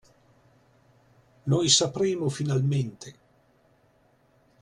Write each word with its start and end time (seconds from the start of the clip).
Noi 1.51 1.67
sapremo 1.69 2.29
finalmente! 2.31 3.15